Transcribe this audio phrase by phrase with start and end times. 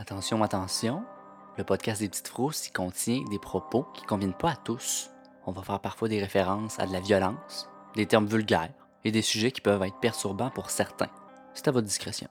[0.00, 1.02] Attention, attention,
[1.56, 5.10] le podcast des petites frousses y contient des propos qui ne conviennent pas à tous.
[5.44, 8.70] On va faire parfois des références à de la violence, des termes vulgaires
[9.02, 11.08] et des sujets qui peuvent être perturbants pour certains.
[11.52, 12.28] C'est à votre discrétion.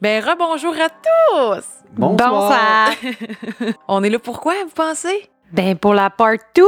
[0.00, 1.66] Ben, rebonjour à tous!
[1.94, 2.90] Bonsoir.
[3.88, 5.28] On est là pourquoi, vous pensez?
[5.50, 6.62] Ben, pour la part 2,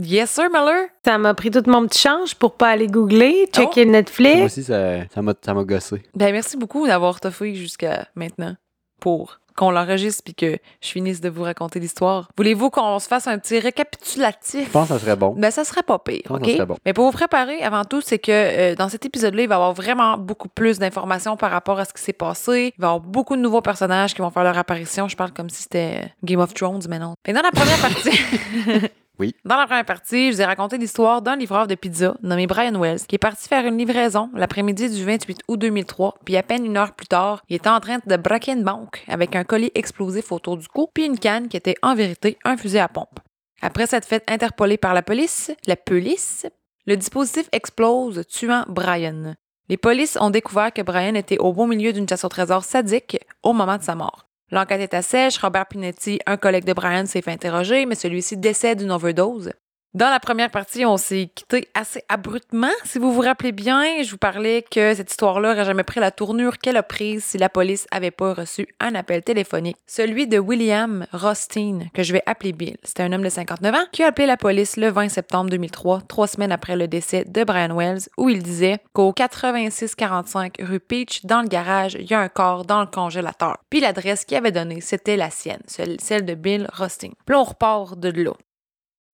[0.00, 0.86] Yes, sir, Miller.
[1.04, 4.44] ça m'a pris tout mon petit change pour pas aller googler, checker Moi Netflix.
[4.44, 6.02] aussi, ça ça m'a ça m'a gossé.
[6.14, 8.54] Ben, merci beaucoup d'avoir toffé jusqu'à maintenant
[9.00, 12.28] pour qu'on l'enregistre puis que je finisse de vous raconter l'histoire.
[12.36, 14.66] Voulez-vous qu'on se fasse un petit récapitulatif?
[14.66, 15.34] Je pense que ça serait bon.
[15.36, 16.50] Ben, ça serait pas pire, Je pense que OK?
[16.50, 16.76] ça serait bon.
[16.86, 19.56] Mais pour vous préparer, avant tout, c'est que euh, dans cet épisode-là, il va y
[19.56, 22.72] avoir vraiment beaucoup plus d'informations par rapport à ce qui s'est passé.
[22.78, 25.08] Il va y avoir beaucoup de nouveaux personnages qui vont faire leur apparition.
[25.08, 27.14] Je parle comme si c'était Game of Thrones, mais non.
[27.26, 28.10] Et dans la première partie...
[29.44, 32.78] Dans la première partie, je vous ai raconté l'histoire d'un livreur de pizza nommé Brian
[32.80, 36.64] Wells qui est parti faire une livraison l'après-midi du 28 août 2003, puis à peine
[36.64, 39.72] une heure plus tard, il était en train de braquer une banque avec un collier
[39.74, 43.18] explosif autour du cou, puis une canne qui était en vérité un fusil à pompe.
[43.60, 46.46] Après s'être fait interpeller par la police, la police,
[46.86, 49.34] le dispositif explose, tuant Brian.
[49.68, 53.18] Les polices ont découvert que Brian était au beau milieu d'une chasse au trésor sadique
[53.42, 54.27] au moment de sa mort.
[54.50, 55.38] L'enquête est à sèche.
[55.38, 59.52] Robert Pinetti, un collègue de Brian, s'est fait interroger, mais celui-ci décède d'une overdose.
[59.94, 62.68] Dans la première partie, on s'est quitté assez abruptement.
[62.84, 66.10] Si vous vous rappelez bien, je vous parlais que cette histoire-là n'aurait jamais pris la
[66.10, 69.78] tournure qu'elle a prise si la police avait pas reçu un appel téléphonique.
[69.86, 72.76] Celui de William Rothstein, que je vais appeler Bill.
[72.84, 76.02] C'était un homme de 59 ans qui a appelé la police le 20 septembre 2003,
[76.06, 81.24] trois semaines après le décès de Brian Wells, où il disait qu'au 8645 rue Peach,
[81.24, 83.56] dans le garage, il y a un corps dans le congélateur.
[83.70, 87.12] Puis l'adresse qu'il avait donnée, c'était la sienne, celle de Bill Rothstein.
[87.24, 88.32] Puis on repart de là.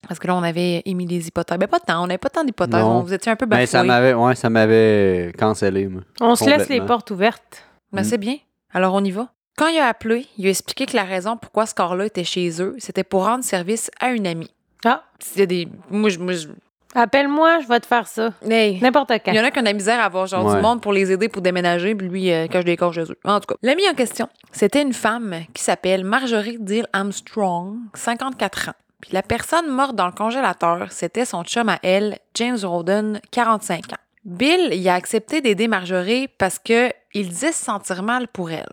[0.08, 1.58] Parce que là, on avait émis des hypothèses.
[1.58, 2.80] Ben, pas tant, on n'avait pas tant d'hypothèses.
[2.80, 2.98] Non.
[2.98, 3.66] On vous étiez un peu Mais bafoué.
[3.66, 6.02] ça m'avait ouais, ça m'avait cancellé moi.
[6.20, 7.64] On se laisse les portes ouvertes.
[7.92, 8.04] Ben, Mm.
[8.04, 8.36] c'est bien.
[8.72, 9.28] Alors, on y va.
[9.56, 12.60] Quand il a appelé, il a expliqué que la raison pourquoi ce corps-là était chez
[12.60, 14.50] eux, c'était pour rendre service à une amie.
[14.84, 15.04] Ah,
[15.38, 15.68] a des...
[15.90, 16.18] Moi, je...
[16.18, 16.48] moi, je-
[16.96, 18.32] appelle-moi, je vais te faire ça.
[18.48, 18.80] Hey.
[18.80, 19.32] N'importe quand.
[19.32, 20.92] Il y en a qui ont de la misère à avoir genre du monde pour
[20.92, 23.16] les aider pour déménager, puis lui, euh, cache des corps chez eux.
[23.24, 28.68] En tout cas, l'amie en question, c'était une femme qui s'appelle Marjorie Deal Armstrong, 54
[28.70, 28.72] ans.
[29.04, 33.92] Puis la personne morte dans le congélateur, c'était son chum à elle, James Roden, 45
[33.92, 33.96] ans.
[34.24, 38.72] Bill, il a accepté d'aider Marjorie parce que il disait se sentir mal pour elle.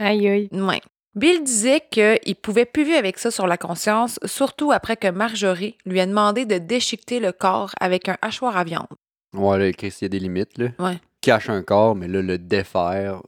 [0.00, 0.48] Aïe, aïe.
[0.50, 0.80] Ouais.
[1.14, 5.78] Bill disait qu'il pouvait plus vivre avec ça sur la conscience, surtout après que Marjorie
[5.86, 8.88] lui a demandé de déchiqueter le corps avec un hachoir à viande.
[9.32, 10.70] Ouais, là, Chris, il y a des limites là.
[10.80, 10.98] Ouais.
[11.20, 13.22] Cache un corps, mais là le défaire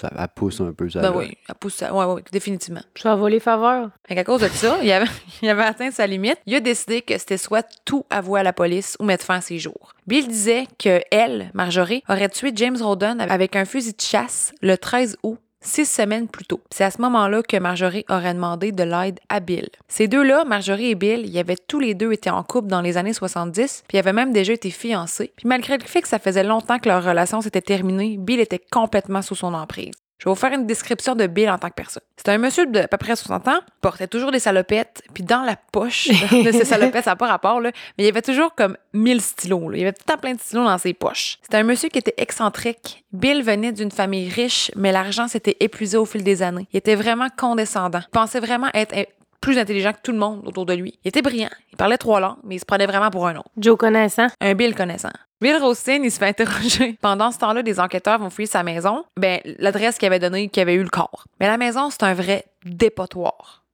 [0.00, 1.00] ça pousse un peu ça.
[1.00, 1.16] Ben là.
[1.16, 1.92] oui, elle pousse ça.
[1.92, 2.82] Ouais, ouais, définitivement.
[2.94, 3.90] Je vais voler faveur.
[4.06, 5.10] Fait qu'à cause de ça, il avait,
[5.42, 6.38] il avait atteint sa limite.
[6.46, 9.40] Il a décidé que c'était soit tout avouer à la police ou mettre fin à
[9.40, 9.92] ses jours.
[10.06, 14.78] Bill disait que elle, Marjorie, aurait tué James Roden avec un fusil de chasse le
[14.78, 16.60] 13 août six semaines plus tôt.
[16.70, 19.68] C'est à ce moment-là que Marjorie aurait demandé de l'aide à Bill.
[19.88, 22.96] Ces deux-là, Marjorie et Bill, ils avaient tous les deux été en couple dans les
[22.96, 25.32] années 70, puis ils avaient même déjà été fiancés.
[25.36, 28.60] Puis malgré le fait que ça faisait longtemps que leur relation s'était terminée, Bill était
[28.70, 29.92] complètement sous son emprise.
[30.18, 32.02] Je vais vous faire une description de Bill en tant que personne.
[32.16, 35.42] C'était un monsieur de à peu près 60 ans, portait toujours des salopettes, puis dans
[35.42, 38.54] la poche de ses salopettes, ça n'a pas rapport, là, mais il y avait toujours
[38.54, 39.70] comme 1000 stylos.
[39.70, 39.76] là.
[39.76, 41.38] Il y avait tout le temps plein de stylos dans ses poches.
[41.42, 43.04] C'était un monsieur qui était excentrique.
[43.12, 46.66] Bill venait d'une famille riche, mais l'argent s'était épuisé au fil des années.
[46.72, 48.00] Il était vraiment condescendant.
[48.02, 48.94] Il pensait vraiment être
[49.40, 50.98] plus intelligent que tout le monde autour de lui.
[51.04, 53.50] Il était brillant, il parlait trois langues, mais il se prenait vraiment pour un autre.
[53.56, 54.28] Joe connaissant.
[54.40, 55.10] Un Bill connaissant.
[55.40, 56.98] Bill Rothstein, il se fait interroger.
[57.00, 59.04] Pendant ce temps-là, des enquêteurs vont fouiller sa maison.
[59.16, 61.26] Ben, l'adresse qu'il avait donnée, qu'il avait eu le corps.
[61.38, 63.64] Mais la maison, c'est un vrai dépotoir.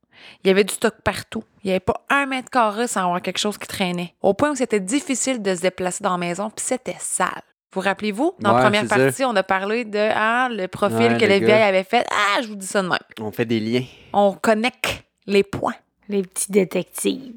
[0.43, 1.45] Il y avait du stock partout.
[1.63, 4.15] Il n'y avait pas un mètre carré sans avoir quelque chose qui traînait.
[4.21, 7.43] Au point où c'était difficile de se déplacer dans la maison, puis c'était sale.
[7.73, 8.35] Vous rappelez-vous?
[8.39, 8.97] Dans la première ça.
[8.97, 12.07] partie, on a parlé de ah, le profil Ouais, que le les vieilles avaient fait.
[12.11, 12.99] Ah, je vous dis ça de même.
[13.21, 13.85] On fait des liens.
[14.13, 15.75] On connecte les points.
[16.09, 17.35] Les petits détectives.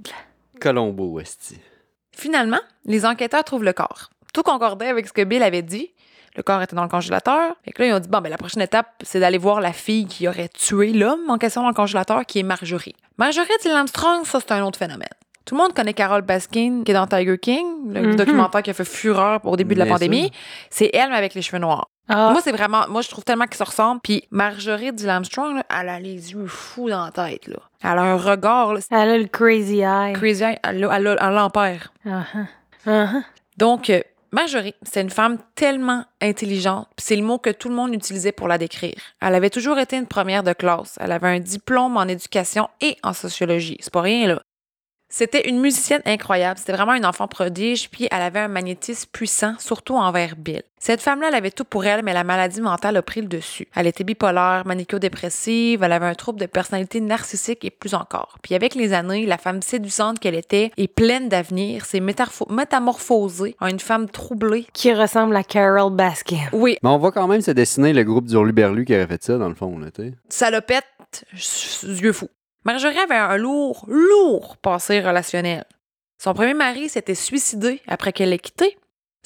[0.60, 1.58] Colombo esti.
[2.12, 4.10] Finalement, les enquêteurs trouvent le corps.
[4.34, 5.92] Tout concordait avec ce que Bill avait dit.
[6.36, 7.56] Le corps était dans le congélateur.
[7.66, 9.74] Et que là, ils ont dit, bon, ben, la prochaine étape, c'est d'aller voir la
[9.74, 12.96] fille qui aurait tué l'homme en question dans le congélateur, qui est Marjorie.
[13.18, 15.08] Marjorie Dylan Armstrong, ça, c'est un autre phénomène.
[15.46, 18.16] Tout le monde connaît Carol Baskin, qui est dans Tiger King, le Mhm.
[18.18, 20.32] documentaire qui a fait fureur au début de la Bien pandémie.
[20.70, 21.88] C'est elle, mais avec les cheveux noirs.
[22.10, 22.88] Ah, Moi, c'est vraiment.
[22.88, 24.02] Moi, je trouve tellement qu'ils se ressemblent.
[24.02, 27.58] Puis Marjorie Dylan Armstrong, là, elle a les yeux fous dans la tête, là.
[27.84, 30.14] Elle a un regard, là, elle a le crazy eye.
[30.14, 31.92] crazy, eye, elle l'empère.
[32.06, 32.40] Ah, ah.
[32.86, 33.22] Ah, ah.
[33.58, 34.02] Donc, euh,
[34.32, 38.48] Marjorie, c'est une femme tellement intelligente, c'est le mot que tout le monde utilisait pour
[38.48, 38.96] la décrire.
[39.22, 40.98] Elle avait toujours été une première de classe.
[41.00, 43.78] Elle avait un diplôme en éducation et en sociologie.
[43.80, 44.42] C'est pas rien, là.
[45.10, 46.60] C'était une musicienne incroyable.
[46.60, 50.64] C'était vraiment un enfant prodige, puis elle avait un magnétisme puissant, surtout envers Bill.
[50.80, 53.68] Cette femme-là, elle avait tout pour elle, mais la maladie mentale a pris le dessus.
[53.76, 58.38] Elle était bipolaire, manico-dépressive, elle avait un trouble de personnalité narcissique et plus encore.
[58.44, 63.56] Puis avec les années, la femme séduisante qu'elle était et pleine d'avenir s'est métamorpho- métamorphosée
[63.60, 64.68] en une femme troublée.
[64.74, 66.38] Qui ressemble à Carol Baskin.
[66.52, 69.38] Oui, Mais on voit quand même se dessiner le groupe d'Hurluberlu qui aurait fait ça,
[69.38, 70.14] dans le fond, là, tu sais.
[70.30, 70.86] salopette,
[71.84, 72.30] yeux fous.
[72.66, 75.66] Marjorie avait un lourd, lourd passé relationnel.
[76.22, 78.78] Son premier mari s'était suicidé après qu'elle l'ait quitté.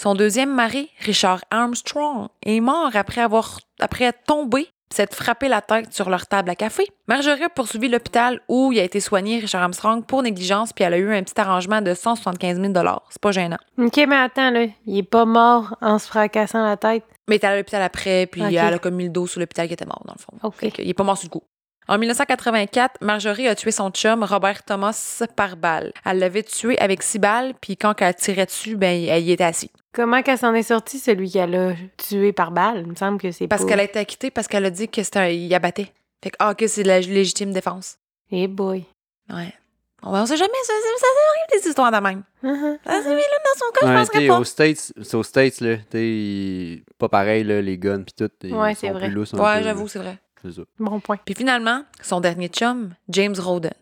[0.02, 5.48] Son deuxième mari, Richard Armstrong, est mort après avoir après être tombé et s'être frappé
[5.48, 6.88] la tête sur leur table à café.
[7.08, 10.96] Marjorie a poursuivi l'hôpital où il a été soigné, Richard Armstrong, pour négligence, puis elle
[10.96, 12.74] a eu un petit arrangement de 175 000
[13.10, 13.60] C'est pas gênant.
[13.78, 14.66] OK, mais attends, là.
[14.86, 17.04] Il est pas mort en se fracassant la tête.
[17.30, 19.68] Mais elle était à l'hôpital après, puis elle a comme mis le dos sur l'hôpital
[19.68, 20.34] qui était mort, dans le fond.
[20.44, 20.72] OK.
[20.72, 21.44] Qu'il est pas mort sur le coup.
[21.92, 25.92] En 1984, Marjorie a tué son chum, Robert Thomas, par balle.
[26.06, 29.44] Elle l'avait tué avec six balles, puis quand elle tirait dessus, ben, elle y était
[29.44, 29.68] assise.
[29.92, 32.84] Comment qu'elle s'en est sortie, celui qu'elle a tué par balle?
[32.86, 35.04] Il me semble que c'est Parce qu'elle a été acquittée, parce qu'elle a dit que
[35.04, 35.28] c'était un...
[35.28, 35.92] il abattait.
[36.24, 37.98] Fait que, ah, ok, c'est de la légitime défense.
[38.32, 38.86] Eh boy.
[39.30, 39.54] Ouais.
[40.02, 42.24] On, on sait jamais, ça, ça, arrive des histoires de même.
[42.42, 42.78] Uh-huh.
[42.86, 44.40] Ah, mais là, dans son cas, je Ouais, penserais t'sais, pas.
[44.40, 48.30] aux States, c'est aux States, là, t'sais, pas pareil, là, les guns pis tout.
[48.48, 49.14] Ouais, c'est vrai.
[49.14, 50.18] Ouais, j'avoue, c'est vrai.
[50.42, 50.62] C'est ça.
[50.80, 51.18] Bon point.
[51.24, 53.74] Puis finalement, son dernier chum, James Roden.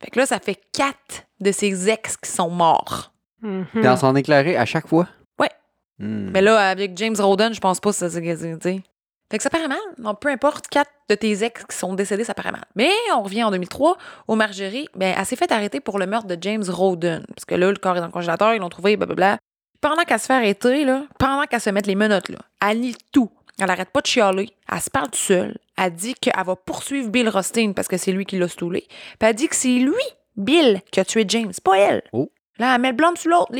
[0.00, 3.12] Fait que là, ça fait quatre de ses ex qui sont morts.
[3.42, 3.66] Mhm.
[3.72, 5.08] Puis on s'en déclarer à chaque fois?
[5.38, 5.50] Ouais.
[5.98, 6.30] Hmm.
[6.32, 8.82] Mais là, avec James Roden, je pense pas que ça tu sais.
[9.30, 9.78] Fait que ça paraît mal.
[9.98, 12.64] Non, peu importe, quatre de tes ex qui sont décédés, ça paraît mal.
[12.74, 16.26] Mais on revient en 2003 où Marjorie, ben, elle s'est fait arrêter pour le meurtre
[16.26, 17.24] de James Roden.
[17.28, 19.38] Parce que là, le corps est dans le congélateur, ils l'ont trouvé, blablabla.
[19.80, 22.96] Pendant qu'elle se fait arrêter, là, pendant qu'elle se met les menottes, là, elle nie
[23.12, 23.30] tout.
[23.58, 24.50] Elle arrête pas de chialer.
[24.70, 25.58] Elle se parle toute seule.
[25.76, 28.86] Elle dit qu'elle va poursuivre Bill Rothstein parce que c'est lui qui l'a stoulé.
[28.88, 29.94] Puis elle dit que c'est lui,
[30.36, 32.02] Bill, qui a tué James, pas elle.
[32.12, 32.30] Oh.
[32.58, 33.52] Là, elle met le blâme sur l'autre.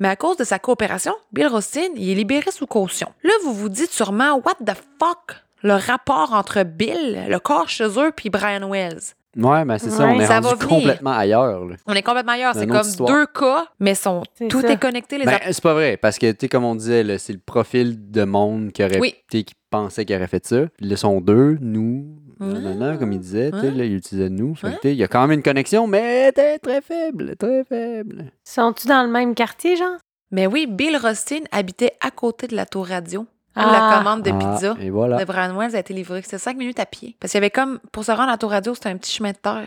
[0.00, 3.12] Mais à cause de sa coopération, Bill Rothstein, il est libéré sous caution.
[3.22, 5.36] Là, vous vous dites sûrement, what the fuck?
[5.62, 9.14] Le rapport entre Bill, le corps chez eux, puis Brian Wells.
[9.36, 11.64] Ouais, mais c'est ça, Ouais, on est ça rendu complètement ailleurs.
[11.64, 11.76] Là.
[11.86, 12.54] On est complètement ailleurs.
[12.54, 13.08] C'est comme histoire.
[13.10, 14.72] deux cas, mais sont, C'est tout ça.
[14.72, 15.18] est connecté.
[15.18, 18.10] Les Ben, c'est pas vrai, parce que, tu sais, comme on disait, c'est le profil
[18.10, 19.14] de monde qui aurait, Oui.
[19.28, 20.66] qui pensait qu'il aurait fait ça.
[20.76, 22.06] Puis là, sont deux, nous,
[22.40, 22.44] Ah.
[22.46, 23.74] nanana, comme il disait, tu sais, Ouais.
[23.74, 24.54] là, il utilisait nous.
[24.54, 24.78] Fait Ouais.
[24.82, 28.24] sais, il y a quand même une connexion, mais très, très faible, très faible.
[28.44, 29.98] Sont-tu dans le même quartier, genre?
[30.30, 33.24] Mais oui, Bill Rothstein habitait à côté de la tour radio.
[33.56, 33.90] Où Ah.
[33.90, 35.16] La commande de Ah, pizza et voilà.
[35.18, 36.22] de Brian Wells a été livrée.
[36.22, 37.16] C'était cinq minutes à pied.
[37.20, 39.12] Parce qu'il y avait comme, pour se rendre à la tour radio, c'était un petit
[39.12, 39.66] chemin de terre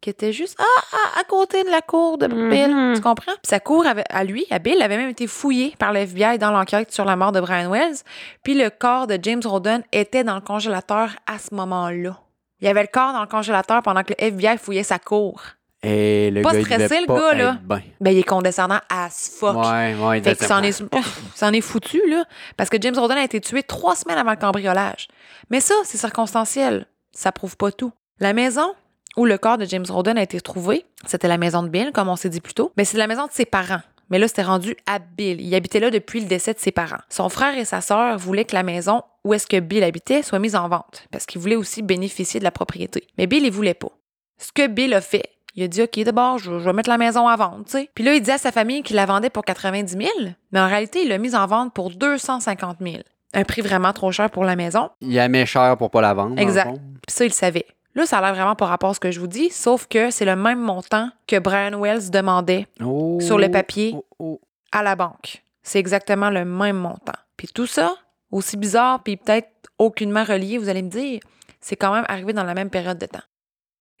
[0.00, 2.74] qui était juste ah, ah, à côté de la cour de Bill.
[2.74, 2.94] Mhm.
[2.94, 3.32] Tu comprends?
[3.32, 6.38] Puis sa cour avait- à lui, à Bill, avait même été fouillée par le FBI
[6.38, 7.96] dans l'enquête sur la mort de Brian Wells.
[8.42, 12.16] Puis le corps de James Roden était dans le congélateur à ce moment-là.
[12.60, 15.42] Il y avait le corps dans le congélateur pendant que le FBI fouillait sa cour.
[15.82, 17.58] Et le Pas gars, il stressé, devait le pas gars, là?
[18.00, 19.56] Ben, il est condescendant as fuck.
[19.56, 20.82] Ouais, ouais, il Fait que s'en est,
[21.54, 22.24] est foutu, là.
[22.56, 25.08] Parce que James Roden a été tué trois semaines avant le cambriolage.
[25.48, 26.86] Mais ça, c'est circonstanciel.
[27.12, 27.92] Ça prouve pas tout.
[28.18, 28.74] La maison
[29.16, 32.08] où le corps de James Roden a été trouvé, c'était la maison de Bill, comme
[32.08, 32.72] on s'est dit plus tôt.
[32.76, 33.80] Mais c'est la maison de ses parents.
[34.10, 35.40] Mais là, c'était rendu à Bill.
[35.40, 37.00] Il habitait là depuis le décès de ses parents.
[37.08, 40.38] Son frère et sa sœur voulaient que la maison où est-ce que Bill habitait soit
[40.38, 43.06] mise en vente, parce qu'il voulait aussi bénéficier de la propriété.
[43.18, 43.90] Mais Bill, il voulait pas.
[44.38, 45.24] Ce que Bill a fait,
[45.60, 47.90] il a dit, OK, d'abord, je, je vais mettre la maison à vendre, tu sais.
[47.94, 50.08] Puis là, il dit à sa famille qu'il la vendait pour 90 000,
[50.52, 52.96] mais en réalité, il l'a mise en vente pour 250 000.
[53.32, 54.90] Un prix vraiment trop cher pour la maison.
[55.00, 56.38] Il a mis cher pour pas la vendre.
[56.40, 56.72] Exact.
[57.06, 57.66] Puis ça, il le savait.
[57.94, 60.10] Là, ça a l'air vraiment par rapport à ce que je vous dis, sauf que
[60.10, 63.92] c'est le même montant que Brian Wells demandait Oh, Sur le papier.
[63.94, 64.40] oh, oh.
[64.72, 65.42] à la banque.
[65.62, 67.12] C'est exactement le même montant.
[67.36, 67.94] Puis tout ça,
[68.30, 71.20] aussi bizarre, puis peut-être aucunement relié, vous allez me dire,
[71.60, 73.22] c'est quand même arrivé dans la même période de temps.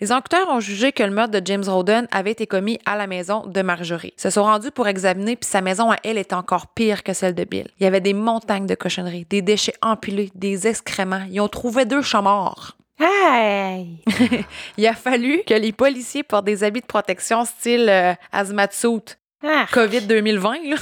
[0.00, 3.06] Les enquêteurs ont jugé que le meurtre de James Roden avait été commis à la
[3.06, 4.14] maison de Marjorie.
[4.16, 7.12] Ils se sont rendus pour examiner, puis sa maison à elle est encore pire que
[7.12, 7.68] celle de Bill.
[7.78, 11.26] Il y avait des montagnes de cochonneries, des déchets empilés, des excréments.
[11.30, 12.78] Ils ont trouvé deux chats morts.
[12.98, 14.02] Hey!
[14.78, 19.16] Il a fallu que les policiers portent des habits de protection style euh, hazmat suit
[19.42, 19.66] Ah!
[19.72, 20.76] COVID 2020, là.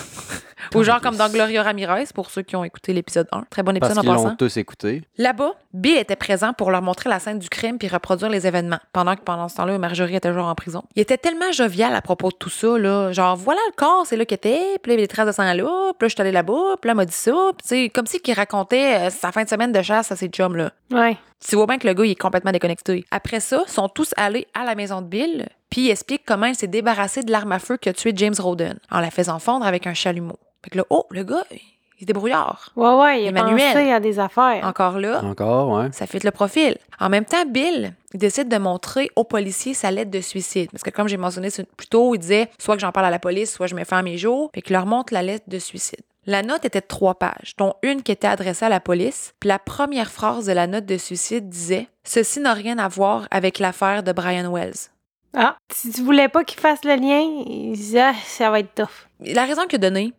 [0.75, 3.45] Ou genre comme dans Gloria Ramirez, pour ceux qui ont écouté l'épisode 1.
[3.49, 4.37] Très bon épisode Parce en qu'ils l'ont passant.
[4.37, 5.03] tous écouté.
[5.17, 8.81] Là-bas, Bill était présent pour leur montrer la scène du crime puis reproduire les événements,
[8.93, 10.83] pendant que pendant ce temps-là, Marjorie était toujours en prison.
[10.95, 13.12] Il était tellement jovial à propos de tout ça, là.
[13.12, 15.27] Genre, voilà le corps, c'est là qu'il était, puis là, il y avait des traces
[15.29, 17.62] de sang là, puis là, je suis allée là-bas, puis là, m'a dit ça, puis
[17.62, 20.29] tu sais, comme si qu'il racontait euh, sa fin de semaine de chasse à ses
[20.29, 20.73] chums, là.
[20.91, 21.17] Ouais.
[21.49, 23.05] Tu vois bien que le gars, il est complètement déconnecté.
[23.11, 26.47] Après ça, ils sont tous allés à la maison de Bill, puis il explique comment
[26.47, 29.39] il s'est débarrassé de l'arme à feu qui a tué James Roden, en la faisant
[29.39, 30.39] fondre avec un chalumeau.
[30.65, 32.71] Fait que là, oh, le gars, Il se débrouillard.
[32.77, 33.73] Ouais, ouais, il a Emmanuel.
[33.75, 34.65] pensé à des affaires.
[34.65, 35.89] Encore là, Encore, ouais.
[35.93, 36.77] ça fit le profil.
[37.01, 40.71] En même temps, Bill il décide de montrer aux policiers sa lettre de suicide.
[40.71, 43.19] Parce que comme j'ai mentionné plus tôt, il disait soit que j'en parle à la
[43.19, 44.51] police, soit je me fais à mes jours.
[44.55, 46.01] Fait qu'il leur montre la lettre de suicide.
[46.25, 49.35] La note était de trois pages, dont une qui était adressée à la police.
[49.41, 53.29] Puis la première phrase de la note de suicide disait Ceci n'a rien à voir
[53.31, 54.89] avec l'affaire de Brian Wells.
[55.35, 58.75] Ah, si tu voulais pas qu'il fasse le lien, il disait, ah, ça va être
[58.75, 59.08] tough.
[59.20, 60.12] La raison qu'il a donnée,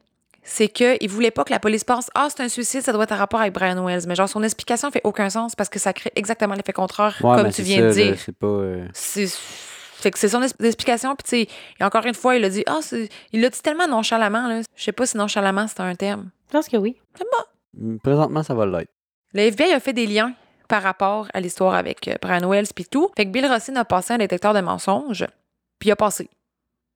[0.44, 3.12] c'est qu'il voulait pas que la police pense Ah, c'est un suicide, ça doit être
[3.12, 4.04] en rapport avec Brian Wells.
[4.08, 7.36] Mais genre, son explication fait aucun sens parce que ça crée exactement l'effet contraire, Ouais,
[7.38, 8.18] comme tu c'est viens de ça, dire.
[8.24, 8.48] C'est pas.
[8.48, 9.28] euh, C'est.
[9.28, 11.14] Fait que c'est son explication.
[11.16, 13.60] Puis, tu sais, et encore une fois, il a dit Ah, c'est- il l'a dit
[13.62, 14.62] tellement nonchalamment, là.
[14.76, 16.30] Je sais pas si nonchalamment, c'est un terme.
[16.48, 16.96] Je pense que oui.
[18.04, 18.90] Présentement, ça va l'être.
[19.34, 20.34] Le FBI a fait des liens
[20.70, 23.10] par rapport à l'histoire avec Brian Wells puis tout.
[23.18, 25.26] Fait que Bill Rossin a passé un détecteur de mensonges,
[25.80, 26.30] puis il a passé.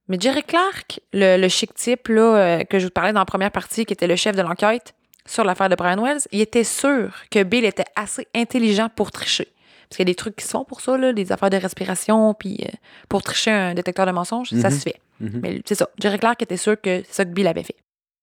[0.08, 3.26] Mais Jerry Clark, le, le chic type là, euh, que je vous parlais dans la
[3.26, 4.94] première partie, qui était le chef de l'enquête
[5.26, 9.48] sur l'affaire de Brian Wells, il était sûr que Bill était assez intelligent pour tricher.
[9.90, 11.56] Parce qu'il y a des trucs qui se font pour ça, là, des affaires de
[11.58, 12.70] respiration, puis euh,
[13.08, 14.72] pour tricher un détecteur de mensonges, ça Mhm.
[14.76, 14.96] se fait.
[15.22, 15.40] Mhm.
[15.42, 15.88] Mais c'est ça.
[16.00, 17.76] Jerry Clark était sûr que c'est ça que Bill avait fait.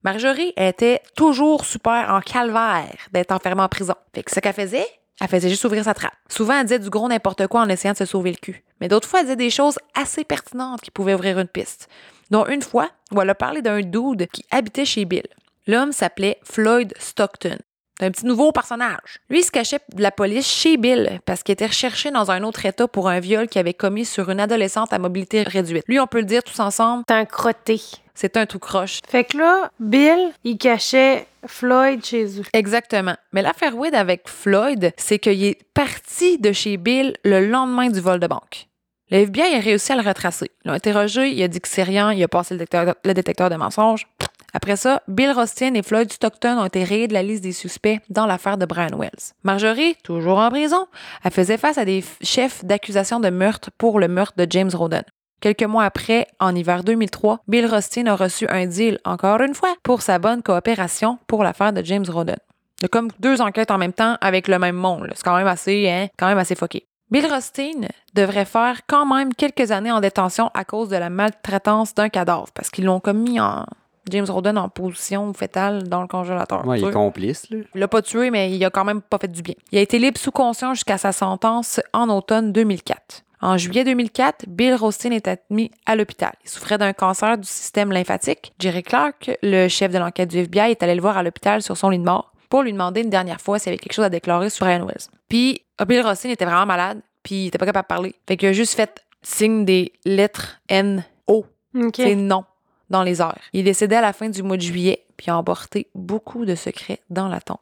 [0.03, 3.95] Marjorie elle était toujours super en calvaire d'être enfermée en prison.
[4.15, 4.87] Fait que ce qu'elle faisait,
[5.21, 6.15] elle faisait juste ouvrir sa trappe.
[6.29, 8.65] Souvent, elle disait du gros n'importe quoi en essayant de se sauver le cul.
[8.81, 11.89] Mais d'autres fois, elle disait des choses assez pertinentes qui pouvaient ouvrir une piste.
[12.31, 15.27] Dont une fois où elle parlé d'un dude qui habitait chez Bill.
[15.67, 17.59] L'homme s'appelait Floyd Stockton.
[18.01, 19.21] C'est un petit nouveau personnage.
[19.29, 22.45] Lui, il se cachait de la police chez Bill parce qu'il était recherché dans un
[22.45, 25.85] autre État pour un viol qu'il avait commis sur une adolescente à mobilité réduite.
[25.87, 27.79] Lui, on peut le dire tous ensemble, C'est un crotté.
[28.15, 29.01] c'est un tout croche.
[29.07, 32.45] Fait que là, Bill, il cachait Floyd chez eux.
[32.55, 33.17] Exactement.
[33.35, 38.01] Mais l'affaire weird avec Floyd, c'est qu'il est parti de chez Bill le lendemain du
[38.01, 38.67] vol de banque.
[39.11, 40.51] Le FBI a réussi à le retracer.
[40.65, 43.13] Ils l'ont interrogé, il a dit que c'est rien, il a passé le détecteur, le
[43.13, 44.07] détecteur de mensonges.
[44.53, 48.01] Après ça, Bill Rostin et Floyd Stockton ont été rayés de la liste des suspects
[48.09, 49.33] dans l'affaire de Brian Wells.
[49.45, 50.87] Marjorie, toujours en prison,
[51.25, 55.05] elle faisait face à des chefs d'accusation de meurtre pour le meurtre de James Roden.
[55.41, 59.75] Quelques mois après, en hiver 2003, Bill Rostin a reçu un deal, encore une fois,
[59.83, 62.37] pour sa bonne coopération pour l'affaire de James Roden.
[62.81, 65.09] Il y a comme deux enquêtes en même temps avec le même monde.
[65.15, 66.87] C'est quand même assez, hein, quand même assez fucké.
[67.11, 71.95] Bill Rothstein devrait faire quand même quelques années en détention à cause de la maltraitance
[71.95, 73.65] d'un cadavre, parce qu'ils l'ont commis en
[74.11, 76.67] James Roden en position fétale dans le congélateur.
[76.67, 77.59] Ouais, il est complice, là.
[77.75, 79.55] Il l'a pas tué, mais il a quand même pas fait du bien.
[79.73, 83.25] Il a été libre sous conscience jusqu'à sa sentence en automne 2004.
[83.43, 86.33] En juillet 2004, Bill Rothstein est admis à l'hôpital.
[86.45, 88.53] Il souffrait d'un cancer du système lymphatique.
[88.59, 91.77] Jerry Clark, le chef de l'enquête du FBI, est allé le voir à l'hôpital sur
[91.77, 94.05] son lit de mort pour lui demander une dernière fois s'il y avait quelque chose
[94.05, 95.09] à déclarer sur Brian Wells.
[95.29, 98.15] Puis, Bill Rothstein était vraiment malade, puis il était pas capable de parler.
[98.29, 101.95] Fait qu'il a juste fait signe des lettres N-O OK.
[101.97, 102.45] c'est non
[102.91, 103.39] dans les airs.
[103.53, 106.55] Il est décédé à la fin du mois de juillet, puis a emporté beaucoup de
[106.55, 107.59] secrets dans la tombe.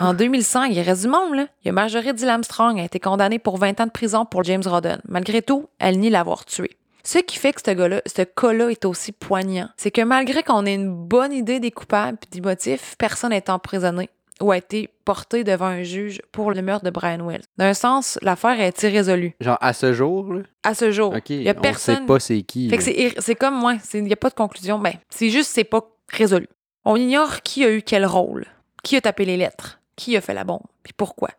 [0.00, 1.46] En 2100, il reste du monde, là.
[1.62, 4.44] Il y a Marjorie Dill Armstrong a été condamnée pour 20 ans de prison pour
[4.44, 5.00] James Roden.
[5.08, 6.76] Malgré tout, elle nie l'avoir tué.
[7.04, 10.66] Ce qui fait que ce gars-là, ce cas-là est aussi poignant, c'est que malgré qu'on
[10.66, 14.10] ait une bonne idée des coupables et des motifs, personne n'est emprisonné
[14.40, 17.44] ou a été porté devant un juge pour le meurtre de Brian Wells.
[17.56, 19.34] D'un sens, l'affaire est irrésolue.
[19.40, 20.42] Genre, à ce jour, là?
[20.62, 21.30] À ce jour, OK.
[21.30, 21.96] il y a on personne.
[21.96, 22.68] sait pas c'est qui.
[22.68, 24.78] Fait que c'est comme moi, il n'y a pas de conclusion.
[24.78, 26.48] Ben, c'est juste, c'est pas résolu.
[26.84, 28.46] On ignore qui a eu quel rôle,
[28.82, 31.30] qui a tapé les lettres, qui a fait la bombe, puis pourquoi.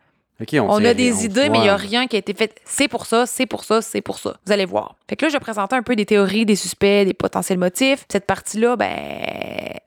[0.53, 2.55] On, a des idées, mais il n'y a rien qui a été fait.
[2.63, 4.38] C'est pour ça, c'est pour ça, c'est pour ça.
[4.46, 4.96] Vous allez voir.
[5.10, 8.05] Fait que là, je vais présenter un peu des théories, des suspects, des potentiels motifs.
[8.10, 8.89] Cette partie-là, ben,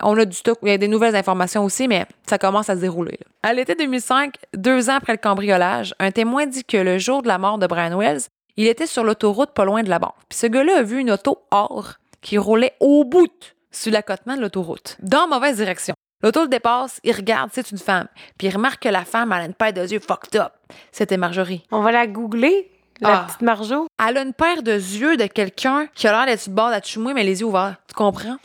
[0.02, 0.58] on a du stock.
[0.62, 3.18] Il y a des nouvelles informations aussi, mais ça commence à se dérouler.
[3.18, 3.50] là.
[3.50, 7.28] À l'été 2005, deux ans après le cambriolage, un témoin dit que le jour de
[7.28, 8.22] la mort de Brian Wells,
[8.56, 10.14] il était sur l'autoroute pas loin de la banque.
[10.28, 14.42] Puis ce gars-là a vu une auto or qui roulait au bout sur l'accotement de
[14.42, 15.94] l'autoroute, dans mauvaise direction.
[16.22, 18.06] L'auto le dépasse, il regarde, c'est une femme.
[18.38, 20.52] Puis il remarque que la femme elle a une paire de yeux fucked up.
[20.92, 21.64] C'était Marjorie.
[21.70, 23.24] On va la googler, la Ah.
[23.26, 23.86] petite Marjo.
[24.06, 26.70] Elle a une paire de yeux de quelqu'un qui a l'air d'être sur le bord
[26.84, 27.76] chumouille, mais les yeux ouverts.
[27.88, 28.36] Tu comprends?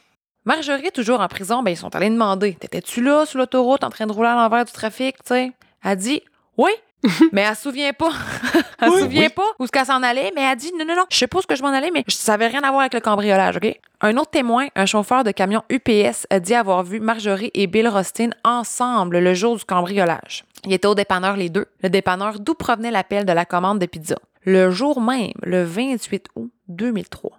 [0.45, 4.07] Marjorie, toujours en prison, ben ils sont allés demander T'étais-tu là sur l'autoroute en train
[4.07, 5.51] de rouler à l'envers du trafic, tu sais?
[5.83, 6.21] Elle dit
[6.57, 6.71] Oui.
[7.31, 8.11] mais elle se souvient pas.
[8.81, 9.29] elle se Oui, souvient oui.
[9.29, 11.37] pas où ce qu'elle s'en allait, mais elle dit Non, non, non, je sais pas
[11.37, 13.57] où ce que je m'en allais, mais ça avait rien à voir avec le cambriolage,
[13.57, 13.79] OK?
[14.01, 17.87] Un autre témoin, un chauffeur de camion UPS, a dit avoir vu Marjorie et Bill
[17.87, 20.43] Rostin ensemble le jour du cambriolage.
[20.65, 21.65] Ils étaient au dépanneur les deux.
[21.83, 24.15] Le dépanneur d'où provenait l'appel de la commande de pizza?
[24.43, 27.36] Le jour même, le 28 août 2003.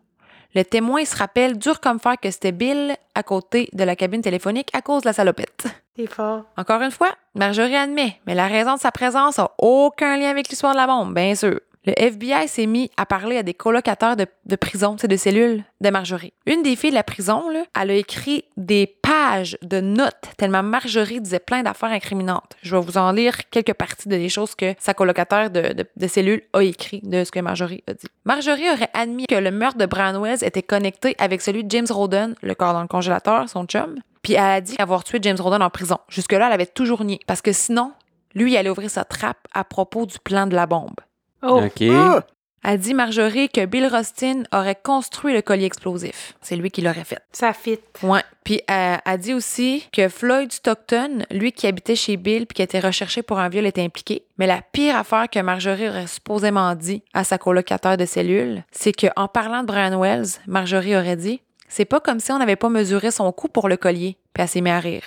[0.58, 4.22] Le témoin se rappelle dur comme fer que c'était Bill à côté de la cabine
[4.22, 5.68] téléphonique à cause de la salopette.
[5.94, 6.46] C'est fort.
[6.56, 10.48] Encore une fois, Marjorie admet, mais la raison de sa présence a aucun lien avec
[10.48, 11.60] l'histoire de la bombe, bien sûr.
[11.88, 15.88] Le FBI s'est mis à parler à des colocataires de, de prison, de cellules de
[15.88, 16.34] Marjorie.
[16.44, 17.44] Une des filles de la prison,
[17.80, 22.56] elle a écrit des pages de notes tellement Marjorie disait plein d'affaires incriminantes.
[22.60, 25.86] Je vais vous en lire quelques parties de des choses que sa colocataire de, de,
[25.96, 28.06] de cellule a écrit de ce que Marjorie a dit.
[28.26, 31.86] Marjorie aurait admis que le meurtre de Brian Wells était connecté avec celui de James
[31.88, 33.94] Roden, le corps dans le congélateur, son chum.
[34.20, 35.96] Puis elle a dit avoir tué James Roden en prison.
[36.10, 37.18] Jusque-là, elle avait toujours nié.
[37.26, 37.92] Parce que sinon,
[38.34, 41.00] lui, il allait ouvrir sa trappe à propos du plan de la bombe.
[41.42, 41.62] Oh.
[41.64, 41.82] OK.
[41.90, 42.24] Ah!
[42.64, 46.34] A dit Marjorie que Bill Rustin aurait construit le collier explosif.
[46.40, 47.20] C'est lui qui l'aurait fait.
[47.30, 47.78] Ça fit.
[48.02, 48.22] Ouais.
[48.42, 52.62] Puis elle a dit aussi que Floyd Stockton, lui qui habitait chez Bill puis qui
[52.62, 54.24] était recherché pour un viol, était impliqué.
[54.38, 58.92] Mais la pire affaire que Marjorie aurait supposément dit à sa colocataire de cellule, c'est
[58.92, 62.70] qu'en parlant de Brian Wells, Marjorie aurait dit c'est pas comme si on n'avait pas
[62.70, 64.16] mesuré son coût pour le collier.
[64.32, 65.04] Puis elle s'est mise à rire.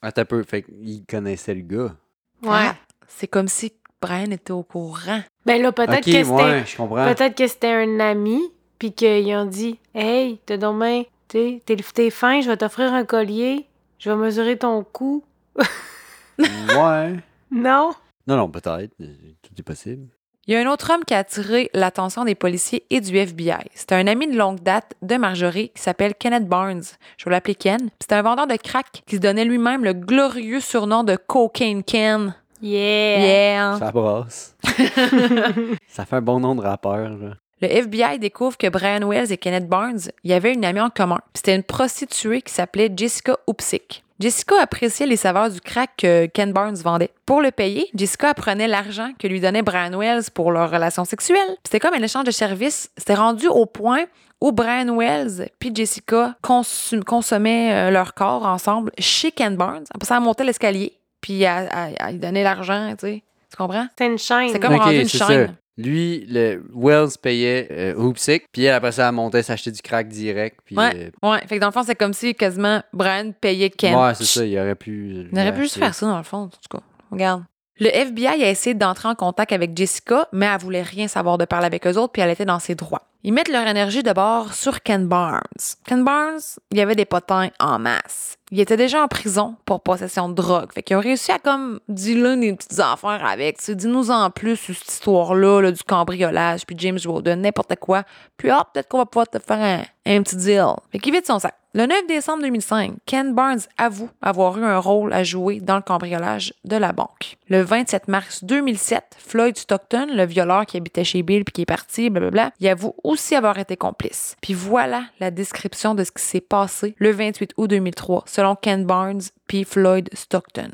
[0.00, 0.42] Attends un peu.
[0.44, 1.94] Fait qu'il connaissait le gars.
[2.42, 2.68] Ouais.
[2.68, 2.76] Ah,
[3.08, 5.20] c'est comme si Brian était au courant.
[5.44, 6.82] Ben là, peut-être que c'était.
[6.82, 7.14] ouais.
[7.14, 8.40] Peut-être que c'était un ami,
[8.78, 12.92] puis qu'ils ont dit Hey, t'as donc bien, t'es, t'es, t'es fin, je vais t'offrir
[12.92, 13.66] un collier,
[13.98, 15.24] je vais mesurer ton cou.
[15.58, 17.14] ouais.
[17.50, 17.92] Non?
[18.26, 18.90] Non, non, peut-être.
[19.00, 19.06] Euh,
[19.40, 20.08] Tout est possible.
[20.48, 23.64] Il y a un autre homme qui a attiré l'attention des policiers et du FBI.
[23.74, 26.82] C'était un ami de longue date de Marjorie qui s'appelle Kenneth Barnes.
[27.16, 27.88] Je vais l'appeler Ken.
[28.00, 32.34] C'était un vendeur de crack qui se donnait lui-même le glorieux surnom de Cocaine Ken.
[32.66, 33.20] Yeah!
[33.20, 33.78] Yeah!
[33.78, 34.56] Ça brasse.
[35.88, 37.34] ça fait un bon nom de rappeur, là.
[37.62, 40.90] Le FBI découvre que Brian Wells et Kenneth Barnes, il y avait une amie en
[40.90, 41.20] commun.
[41.32, 44.04] C'était une prostituée qui s'appelait Jessica Upsick.
[44.20, 47.10] Jessica appréciait les saveurs du crack que Ken Barnes vendait.
[47.24, 51.56] Pour le payer, Jessica apprenait l'argent que lui donnait Brian Wells pour leur relation sexuelle.
[51.64, 52.90] C'était comme un échange de services.
[52.98, 54.04] C'était rendu au point
[54.40, 59.84] où Brian Wells puis Jessica consommaient euh, leur corps ensemble chez Ken Barnes.
[59.94, 60.92] Après ça, elle montait l'escalier,
[61.26, 61.68] puis elle
[62.12, 63.22] lui donnait l'argent, tu sais.
[63.50, 63.88] Tu comprends?
[63.98, 64.50] C'est une chaîne.
[64.50, 65.46] C'est comme Ok, rendu une chaîne.
[65.48, 65.52] ça.
[65.76, 70.06] Lui, le Wells payait euh, Hoopsick, puis elle, après ça, elle montait s'acheter du crack
[70.08, 70.60] direct.
[70.64, 71.10] Puis, Ouais.
[71.24, 73.94] euh, Ouais, fait que dans le fond, c'est comme si quasiment Brian payait Ken.
[73.94, 75.26] ouais, c'est ça, il aurait pu.
[75.32, 76.80] Il aurait pu juste faire ça, dans le fond, en tout cas.
[77.10, 77.42] Regarde.
[77.78, 81.44] Le FBI a essayé d'entrer en contact avec Jessica, mais elle voulait rien savoir de
[81.44, 83.02] parler avec eux autres, puis elle était dans ses droits.
[83.22, 85.42] Ils mettent leur énergie d'abord sur Ken Barnes.
[85.84, 86.40] Ken Barnes,
[86.70, 88.38] il y avait des potins en masse.
[88.50, 90.72] Il était déjà en prison pour possession de drogue.
[90.72, 93.58] Fait qu'ils ont réussi à comme dealer des petites affaires avec.
[93.58, 98.04] Tu Dis-nous en plus sur cette histoire-là là, du cambriolage, puis James Roden, n'importe quoi.
[98.38, 99.82] Puis hop, peut-être qu'on va pouvoir te faire un,
[100.14, 100.74] un petit deal.
[100.92, 101.54] Fait qu'il vide son sac.
[101.76, 105.82] Le 9 décembre 2005, Ken Barnes avoue avoir eu un rôle à jouer dans le
[105.82, 107.36] cambriolage de la banque.
[107.50, 111.66] Le 27 mars 2007, Floyd Stockton, le violeur qui habitait chez Bill puis qui est
[111.66, 114.36] parti, blablabla, il avoue aussi avoir été complice.
[114.40, 118.86] Puis voilà la description de ce qui s'est passé le 28 août 2003, selon Ken
[118.86, 120.70] Barnes puis Floyd Stockton.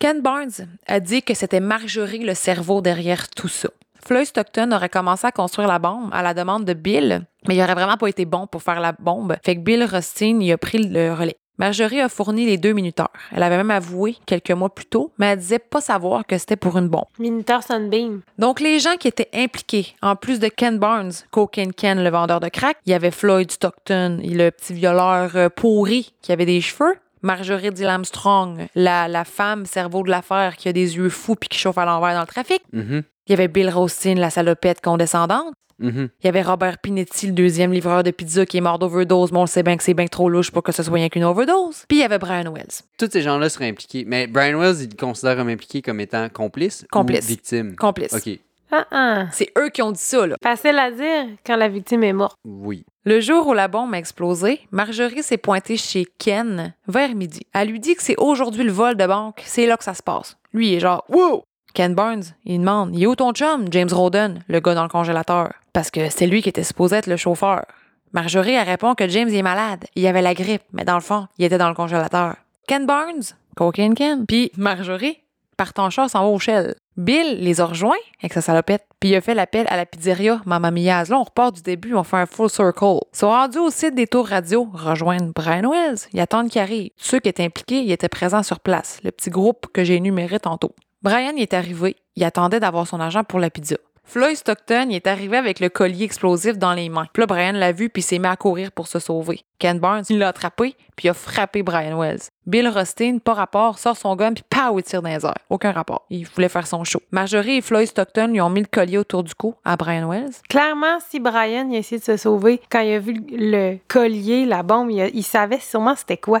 [0.00, 3.68] Ken Barnes a dit que c'était Marjorie le cerveau derrière tout ça.
[4.04, 7.62] Floyd Stockton aurait commencé à construire la bombe à la demande de Bill, mais il
[7.62, 9.36] aurait vraiment pas été bon pour faire la bombe.
[9.44, 11.36] Fait que Bill Rustin y a pris le relais.
[11.56, 13.12] Marjorie a fourni les deux minuteurs.
[13.30, 16.56] Elle avait même avoué quelques mois plus tôt, mais elle disait pas savoir que c'était
[16.56, 17.04] pour une bombe.
[17.20, 18.22] Minuteur Sunbeam.
[18.38, 22.40] Donc, les gens qui étaient impliqués, en plus de Ken Barnes, Cocaine Ken, le vendeur
[22.40, 26.60] de crack, il y avait Floyd Stockton, le petit violeur euh, pourri qui avait des
[26.60, 26.96] cheveux.
[27.22, 31.48] Marjorie Dill Armstrong, la, la femme cerveau de l'affaire qui a des yeux fous puis
[31.48, 32.60] qui chauffe à l'envers dans le trafic.
[32.72, 35.54] Mhm, Il y avait Bill Rostin, la salopette condescendante.
[35.78, 36.08] mhm.
[36.20, 39.38] Il y avait Robert Pinetti, le deuxième livreur de pizza qui est mort d'overdose, mais
[39.38, 41.24] on le sait bien que c'est bien trop louche pour que ce soit rien qu'une
[41.24, 41.84] overdose.
[41.88, 42.82] Puis il y avait Brian Wells.
[42.98, 44.04] Tous ces gens-là seraient impliqués.
[44.06, 47.24] Mais Brian Wells, il le considère comme impliqué comme étant complice Complice.
[47.24, 47.76] ou victime?
[47.76, 48.12] Complice.
[48.14, 48.38] OK,
[48.70, 49.26] Ah ah.
[49.32, 50.36] C'est eux qui ont dit ça, là.
[50.42, 52.36] Facile à dire quand la victime est morte.
[52.44, 52.84] oui.
[53.06, 57.40] Le jour où la bombe a explosé, Marjorie s'est pointée chez Ken vers midi.
[57.52, 60.02] Elle lui dit que c'est aujourd'hui le vol de banque, c'est là que ça se
[60.02, 60.38] passe.
[60.54, 61.44] Lui, il est genre Wow!
[61.74, 64.88] Ken Barnes, il demande Il est où ton chum, James Roden, le gars dans le
[64.88, 67.64] congélateur Parce que c'est lui qui était supposé être le chauffeur.
[68.12, 69.84] Marjorie, elle répond que James est malade.
[69.96, 72.36] Il avait la grippe, mais dans le fond, il était dans le congélateur.
[72.68, 73.24] Ken Barnes,
[73.56, 74.24] Cocaine Ken.
[74.24, 75.18] Puis Marjorie,
[75.56, 76.76] partant en char, s'en va au Shell.
[76.96, 80.40] Bill les a rejoints avec sa salopette, puis il a fait l'appel à la pizzeria
[80.46, 81.08] Mamma Mia's.
[81.08, 83.00] Là, on repart du début, on fait un full circle.
[83.12, 85.98] Ils sont rendus au site des tours radio, rejoindre Brian Wells.
[86.12, 86.90] Ils attendent qu'il arrive.
[86.96, 90.38] Ceux qui étaient impliqués, ils étaient présents sur place, le petit groupe que j'ai énuméré
[90.38, 90.72] tantôt.
[91.04, 93.76] Brian il est arrivé, il attendait d'avoir son argent pour la pizza.
[94.04, 97.06] Floyd Stockton il est arrivé avec le collier explosif dans les mains.
[97.12, 99.42] Puis là, Brian l'a vu puis s'est mis à courir pour se sauver.
[99.58, 102.22] Ken Barnes, il l'a attrapé puis il a frappé Brian Wells.
[102.46, 105.34] Bill Rustin, pas rapport, sort son gun puis pow, il tire dans les airs.
[105.50, 106.06] Aucun rapport.
[106.08, 107.02] Il voulait faire son show.
[107.10, 110.32] Marjorie et Floyd Stockton lui ont mis le collier autour du cou à Brian Wells.
[110.48, 114.46] Clairement, si Brian il a essayé de se sauver, quand il a vu le collier,
[114.46, 116.40] la bombe, il savait sûrement c'était quoi.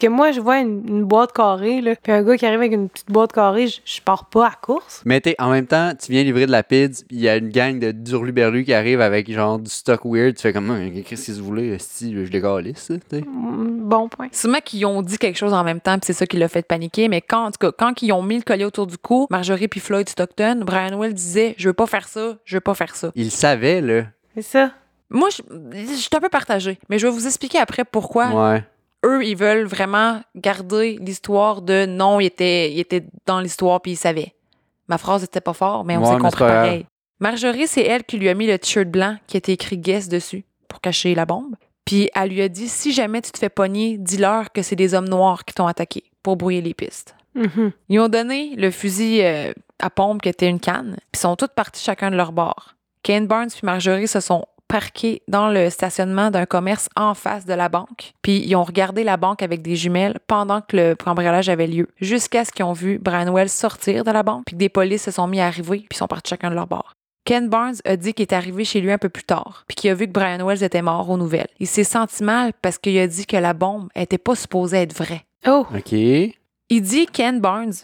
[0.00, 2.60] Parce que moi, je vois une, une boîte carrée, là, puis un gars qui arrive
[2.60, 5.02] avec une petite boîte carrée, je, je pars pas à course.
[5.04, 7.36] Mais t'es, en même temps, tu viens livrer de la pizza, puis il y a
[7.36, 10.36] une gang de durluberlus qui arrive avec genre du stock weird.
[10.36, 13.22] Tu fais comme, Hum, qu'est-ce que vous voulez, si je les calisse, tu sais.
[13.22, 14.28] Mm, Bon point.
[14.30, 16.62] Sûrement qu'ils ont dit quelque chose en même temps, puis c'est ça qui l'a fait
[16.62, 17.08] paniquer.
[17.08, 19.66] Mais quand, en tout cas, quand ils ont mis le collier autour du cou, Marjorie
[19.66, 22.94] puis Floyd Stockton, Brian Wells disait Je veux pas faire ça, je veux pas faire
[22.94, 23.10] ça.
[23.16, 24.02] Il savait, là.
[24.36, 24.70] C'est ça.
[25.10, 25.42] Moi, je,
[25.76, 28.62] je suis un peu partagée, mais je vais vous expliquer après pourquoi Ouais.
[29.04, 33.92] Eux, ils veulent vraiment garder l'histoire de non, il était, il était dans l'histoire puis
[33.92, 34.34] il savait.
[34.88, 36.86] Ma phrase était pas fort, mais on s'est compris pareil.
[37.20, 40.44] Marjorie, c'est elle qui lui a mis le t-shirt blanc qui était écrit Guess dessus
[40.68, 41.56] pour cacher la bombe.
[41.84, 44.94] Puis elle lui a dit si jamais tu te fais pogner, dis-leur que c'est des
[44.94, 47.14] hommes noirs qui t'ont attaqué pour brouiller les pistes.
[47.34, 47.72] Mhm.
[47.88, 51.52] Ils ont donné le fusil euh, à pompe qui était une canne, puis sont toutes
[51.52, 52.74] partis chacun de leur bord.
[53.02, 57.54] Ken Barnes puis Marjorie se sont parqués dans le stationnement d'un commerce en face de
[57.54, 61.48] la banque, puis ils ont regardé la banque avec des jumelles pendant que le cambriolage
[61.48, 64.60] avait lieu, jusqu'à ce qu'ils ont vu Brian Wells sortir de la banque, puis que
[64.60, 66.92] des polices se sont mis à arriver, puis sont partis chacun de leur bord.
[67.24, 69.90] Ken Barnes a dit qu'il est arrivé chez lui un peu plus tard, puis qu'il
[69.90, 71.48] a vu que Brian Wells était mort aux nouvelles.
[71.58, 74.96] Il s'est senti mal parce qu'il a dit que la bombe était pas supposée être
[74.96, 75.24] vraie.
[75.46, 75.92] Oh, OK.
[75.92, 77.74] Il dit, Ken Barnes,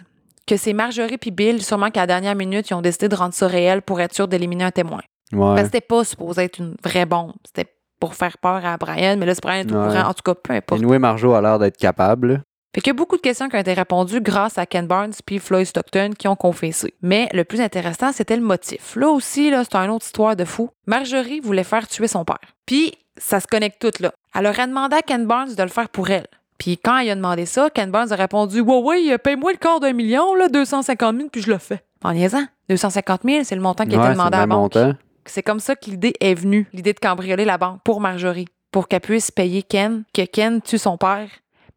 [0.46, 3.34] que c'est Marjorie puis Bill, sûrement qu'à la dernière minute, ils ont décidé de rendre
[3.34, 5.00] ça réel pour être sûr d'éliminer un témoin.
[5.32, 5.38] Ouais.
[5.40, 7.32] Parce que c'était pas supposé être une vraie bombe.
[7.44, 9.88] C'était pour faire peur à Brian, mais là, c'est Brian est au Ouais.
[9.88, 10.08] courant.
[10.08, 10.80] En tout cas, peu importe.
[10.80, 12.42] Anyway, Marjo a l'air d'être capable.
[12.74, 15.12] Fait qu'il y a beaucoup de questions qui ont été répondues grâce à Ken Barnes
[15.24, 16.92] puis Floyd Stockton qui ont confessé.
[17.02, 18.96] Mais le plus intéressant, c'était le motif.
[18.96, 20.70] Là aussi, là, c'est une autre histoire de fou.
[20.86, 22.40] Marjorie voulait faire tuer son père.
[22.66, 24.12] Puis, ça se connecte tout là.
[24.34, 26.26] Elle aurait demandé à Ken Barnes de le faire pour elle.
[26.58, 29.78] Puis quand il a demandé ça, Ken Barnes a répondu Ouais, ouais, paye-moi le quart
[29.78, 31.80] d'un million, là, 250 000, puis je le fais.
[32.02, 32.44] En niaisant.
[32.68, 34.74] 250 000, c'est le montant qui a Ouais, été c'est demandé à la banque.
[34.74, 34.92] montant.
[35.26, 38.88] C'est comme ça que l'idée est venue, l'idée de cambrioler la banque pour Marjorie, pour
[38.88, 41.28] qu'elle puisse payer Ken, que Ken tue son père.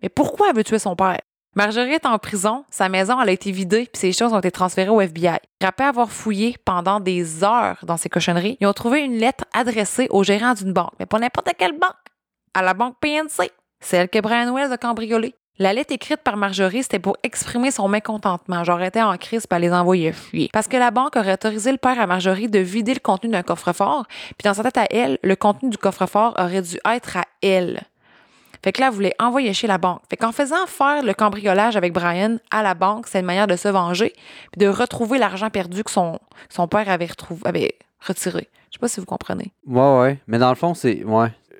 [0.01, 1.19] Mais pourquoi elle veut tuer son père?
[1.55, 4.89] Marjorie est en prison, sa maison a été vidée, puis ses choses ont été transférées
[4.89, 5.39] au FBI.
[5.63, 10.07] Après avoir fouillé pendant des heures dans ces cochonneries, ils ont trouvé une lettre adressée
[10.12, 11.95] au gérant d'une banque, mais pas n'importe quelle banque,
[12.53, 15.33] à la banque PNC, celle que Brian Wells a cambriolée.
[15.60, 18.63] La lettre écrite par Marjorie, c'était pour exprimer son mécontentement.
[18.63, 20.50] J'aurais été en crise pour les envoyer fuir.
[20.54, 23.41] Parce que la banque aurait autorisé le père à Marjorie de vider le contenu d'un
[23.41, 24.06] coffre-fort,
[24.38, 27.82] puis dans sa tête à elle, le contenu du coffre-fort aurait dû être à elle.
[28.63, 30.02] Fait que là, elle voulait envoyer chez la banque.
[30.10, 33.56] Fait qu'en faisant faire le cambriolage avec Brian à la banque, c'est une manière de
[33.56, 34.13] se venger,
[34.52, 36.20] puis de retrouver l'argent perdu que son,
[36.70, 38.48] père avait, retrouvé, avait retiré.
[38.70, 39.52] Je sais pas si vous comprenez.
[39.65, 40.20] Ouais, ouais.
[40.28, 41.04] Mais dans le fond, c'est.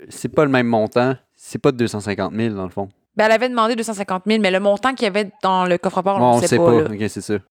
[0.10, 1.16] C'est pas le même montant.
[1.36, 2.90] C'est pas de 250 000 dans le fond.
[3.18, 6.22] Ben, elle avait demandé 250 000, mais le montant qu'il y avait dans le coffre-fort,
[6.22, 7.10] on ne sait sait pas.
[7.10, 7.42] c'est.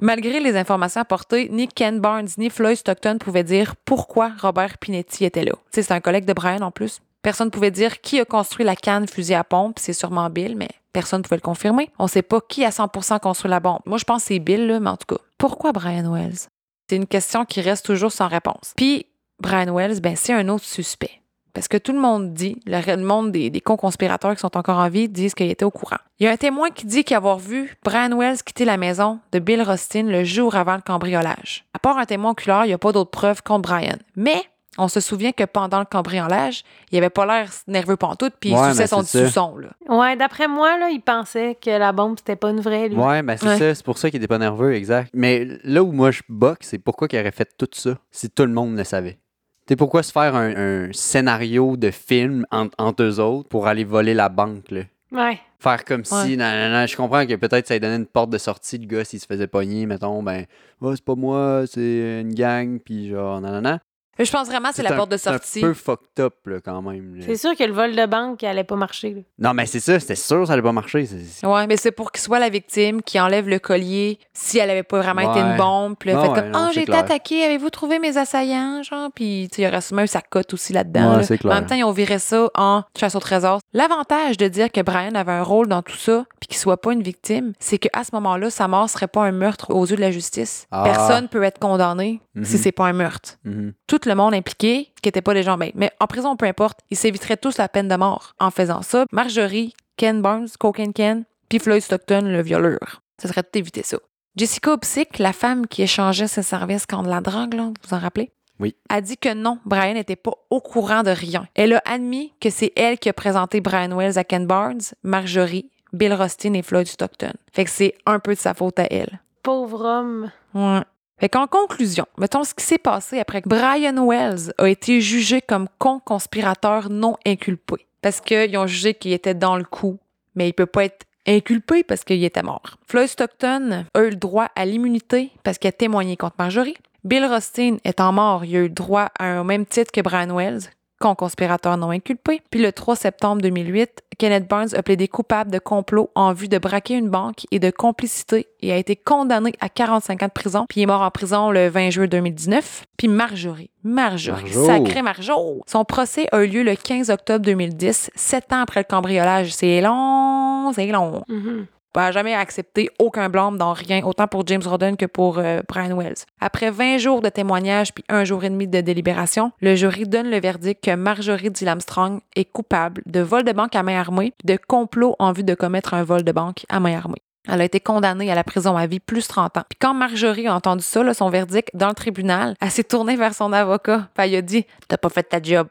[0.00, 5.24] Malgré les informations apportées, ni Ken Barnes ni Floyd Stockton pouvaient dire pourquoi Robert Pinetti
[5.24, 5.52] était là.
[5.70, 7.00] C'est un collègue de Brian en plus.
[7.22, 10.54] Personne ne pouvait dire qui a construit la canne fusil à pompe, c'est sûrement Bill,
[10.54, 11.90] mais personne ne pouvait le confirmer.
[11.98, 13.80] On sait pas qui à 100% construit la bombe.
[13.84, 16.48] Moi, je pense que c'est Bill, là, mais en tout cas, pourquoi Brian Wells?
[16.88, 18.74] C'est une question qui reste toujours sans réponse.
[18.76, 19.06] Puis,
[19.40, 21.22] Brian Wells, ben, c'est un autre suspect.
[21.56, 24.90] Parce que tout le monde dit, le monde des, des co-conspirateurs qui sont encore en
[24.90, 25.96] vie disent qu'il était au courant.
[26.20, 29.38] Il y a un témoin qui dit qu'avoir vu Brian Wells quitter la maison de
[29.38, 31.64] Bill Rustin le jour avant le cambriolage.
[31.72, 33.96] À part un témoin oculaire, il n'y a pas d'autres preuves contre Brian.
[34.16, 34.42] Mais
[34.76, 38.54] on se souvient que pendant le cambriolage, il avait pas l'air nerveux pantoute, puis il
[38.54, 39.56] Ouais, suçait mais son suçon.
[39.56, 39.68] Là.
[39.88, 42.96] Ouais, d'après moi, là, il pensait que la bombe, c'était pas une vraie, lui.
[42.98, 43.58] Ouais, ben c'est Ouais.
[43.58, 43.74] ça.
[43.74, 45.08] C'est pour ça qu'il était pas nerveux, exact.
[45.14, 48.44] Mais là où moi je boxe, c'est pourquoi qu'il aurait fait tout ça si tout
[48.44, 49.18] le monde le savait?
[49.68, 50.54] Sais, pourquoi se faire un,
[50.86, 54.82] un scénario de film entre, entre eux autres pour aller voler la banque, là?
[55.10, 55.38] Ouais.
[55.58, 56.24] Faire comme Ouais.
[56.24, 58.78] si, non, non, non, je comprends que peut-être ça lui donnait une porte de sortie,
[58.78, 60.44] le gars, s'il se faisait pogner, mettons, ben,
[60.80, 63.40] oh, c'est pas moi, c'est une gang, puis genre.
[63.40, 63.78] Mais
[64.18, 65.58] Je pense vraiment que c'est la un- porte de c'est sortie.
[65.58, 67.18] un peu fucked up, là, quand même.
[67.26, 69.20] C'est sûr que le vol de banque, il allait pas marcher, là.
[69.38, 71.04] Non, mais c'est ça, c'était sûr que ça allait pas marcher.
[71.06, 74.58] c'est- c'est- Ouais, mais c'est pour qu'il soit la victime qui enlève le collier si
[74.58, 75.96] elle avait pas vraiment été une bombe.
[75.98, 78.16] Puis là, Ah fait ouais, comme non, Ah, c'est j'ai été attaqué, avez-vous trouvé mes
[78.16, 78.82] assaillants?
[78.82, 81.10] Genre, puis il y aurait sûrement eu sa cote aussi là-dedans.
[81.12, 81.22] Ouais, là.
[81.22, 83.60] c'est en même temps, ils ont viré ça en chasse au trésor.
[83.72, 86.92] L'avantage de dire que Brian avait un rôle dans tout ça, puis qu'il soit pas
[86.92, 90.00] une victime, c'est qu'à ce moment-là, sa mort serait pas un meurtre aux yeux de
[90.00, 90.66] la justice.
[90.70, 90.82] Ah.
[90.84, 92.44] Personne peut être condamné Mhm.
[92.44, 93.36] si c'est pas un meurtre.
[93.44, 93.72] Mhm.
[93.86, 96.80] Tout le monde impliqué, qui était pas des gens, ben, mais en prison, peu importe,
[96.90, 99.04] ils s'éviteraient tous la peine de mort en faisant ça.
[99.12, 103.02] Marjorie, Ken Barnes, Cocaine Ken, puis Floyd Stockton, le violeur.
[103.20, 103.98] Ça serait tout éviter ça.
[104.36, 107.98] Jessica Opsick, la femme qui échangeait ses services contre la drogue, là, vous vous en
[107.98, 108.30] rappelez?
[108.58, 108.74] Oui.
[108.88, 111.46] A dit que non, Brian n'était pas au courant de rien.
[111.54, 115.70] Elle a admis que c'est elle qui a présenté Brian Wells à Ken Barnes, Marjorie,
[115.92, 117.32] Bill Rustin et Floyd Stockton.
[117.52, 119.20] Fait que c'est un peu de sa faute à elle.
[119.42, 120.30] Pauvre homme.
[120.54, 120.82] Ouais.
[121.18, 125.40] Fait qu'en conclusion, mettons ce qui s'est passé après que Brian Wells a été jugé
[125.40, 127.86] comme con conspirateur non inculpé.
[128.02, 129.98] Parce qu'ils ont jugé qu'il était dans le coup,
[130.34, 132.76] mais il peut pas être inculpé parce qu'il était mort.
[132.86, 136.76] Floyd Stockton a eu le droit à l'immunité parce qu'il a témoigné contre Marjorie.
[137.02, 140.36] Bill Rothstein étant mort, il a eu le droit à un même titre que Brian
[140.36, 142.40] Wells, con-conspirateur non inculpé.
[142.50, 146.58] Puis le 3 septembre 2008, Kenneth Burns a plaidé coupable de complot en vue de
[146.58, 150.64] braquer une banque et de complicité et a été condamné à 45 ans de prison.
[150.68, 152.84] Puis il est mort en prison le 20 juin 2019.
[152.96, 154.64] Puis Marjorie, Marjorie, Marjo.
[154.66, 155.60] sacré Marjo.
[155.66, 159.52] Son procès a eu lieu le 15 octobre 2010, sept ans après le cambriolage.
[159.52, 161.66] C'est long, c'est long Mhm.
[162.00, 165.96] N'a jamais accepté aucun blâme dans rien, autant pour James Roden que pour euh, Brian
[165.96, 166.24] Wells.
[166.40, 170.30] Après 20 jours de témoignages puis un jour et demi de délibération, le jury donne
[170.30, 174.32] le verdict que Marjorie Dill Armstrong est coupable de vol de banque à main armée,
[174.44, 177.22] de complot en vue de commettre un vol de banque à main armée.
[177.48, 179.62] Elle a été condamnée à la prison à vie plus 30 ans.
[179.68, 183.34] Puis quand Marjorie a entendu ça, son verdict dans le tribunal, elle s'est tournée vers
[183.34, 184.08] son avocat.
[184.14, 185.68] Puis elle a dit T'as pas fait ta job.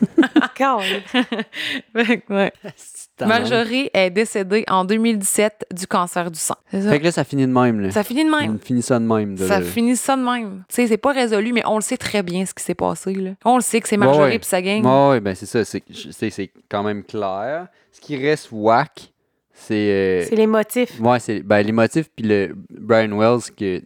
[0.54, 0.80] Calme.
[1.96, 2.52] Fait que, ouais.
[2.76, 6.54] C'est Marjorie est décédée en 2017 du cancer du sang.
[6.70, 6.90] C'est ça.
[6.90, 7.80] Fait que là, ça finit de même.
[7.80, 7.90] Là.
[7.90, 8.54] Ça finit de même.
[8.62, 9.34] On finit ça de même.
[9.34, 10.62] de- Ça finit ça de même.
[10.68, 13.12] Tu sais, c'est pas résolu, mais on le sait très bien ce qui s'est passé.
[13.14, 13.30] Là.
[13.44, 14.36] On le sait que c'est Marjorie Ouais, ouais.
[14.36, 14.84] et sa gang.
[14.84, 15.64] Ouais, ouais, ben c'est ça.
[15.64, 15.82] C'est,
[16.30, 17.66] c'est quand même clair.
[17.90, 19.12] Ce qui reste whack,
[19.60, 19.74] c'est.
[19.74, 21.00] euh, C'est les motifs.
[21.00, 23.82] Ouais, c'est ben, les motifs, puis le Brian Wells, que.